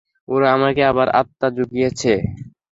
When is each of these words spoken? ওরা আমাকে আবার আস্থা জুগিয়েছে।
ওরা 0.27 0.47
আমাকে 0.55 0.81
আবার 0.91 1.07
আস্থা 1.19 1.47
জুগিয়েছে। 1.57 2.13